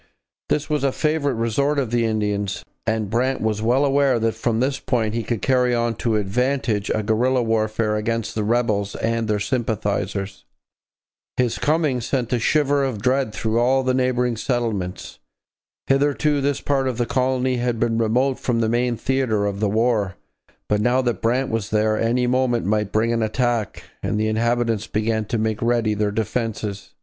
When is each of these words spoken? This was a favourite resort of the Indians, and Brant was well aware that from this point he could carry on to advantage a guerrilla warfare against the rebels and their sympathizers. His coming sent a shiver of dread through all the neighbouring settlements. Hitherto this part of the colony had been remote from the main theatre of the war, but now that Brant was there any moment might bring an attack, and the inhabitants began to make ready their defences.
This 0.49 0.67
was 0.67 0.83
a 0.83 0.91
favourite 0.91 1.35
resort 1.37 1.77
of 1.77 1.91
the 1.91 2.05
Indians, 2.05 2.65
and 2.87 3.07
Brant 3.11 3.39
was 3.39 3.61
well 3.61 3.85
aware 3.85 4.17
that 4.17 4.33
from 4.33 4.59
this 4.59 4.79
point 4.79 5.13
he 5.13 5.21
could 5.21 5.43
carry 5.43 5.75
on 5.75 5.93
to 5.97 6.15
advantage 6.15 6.89
a 6.89 7.03
guerrilla 7.03 7.43
warfare 7.43 7.95
against 7.95 8.33
the 8.33 8.43
rebels 8.43 8.95
and 8.95 9.27
their 9.27 9.39
sympathizers. 9.39 10.43
His 11.37 11.59
coming 11.59 12.01
sent 12.01 12.33
a 12.33 12.39
shiver 12.39 12.83
of 12.83 12.99
dread 13.03 13.31
through 13.31 13.59
all 13.59 13.83
the 13.83 13.93
neighbouring 13.93 14.37
settlements. 14.37 15.19
Hitherto 15.85 16.41
this 16.41 16.61
part 16.61 16.87
of 16.87 16.97
the 16.97 17.05
colony 17.05 17.57
had 17.57 17.79
been 17.79 17.99
remote 17.99 18.39
from 18.39 18.59
the 18.59 18.69
main 18.69 18.97
theatre 18.97 19.45
of 19.45 19.59
the 19.59 19.69
war, 19.69 20.15
but 20.67 20.81
now 20.81 21.03
that 21.03 21.21
Brant 21.21 21.51
was 21.51 21.69
there 21.69 21.95
any 21.95 22.25
moment 22.25 22.65
might 22.65 22.91
bring 22.91 23.13
an 23.13 23.21
attack, 23.21 23.83
and 24.01 24.19
the 24.19 24.27
inhabitants 24.29 24.87
began 24.87 25.25
to 25.25 25.37
make 25.37 25.61
ready 25.61 25.93
their 25.93 26.09
defences. 26.11 26.95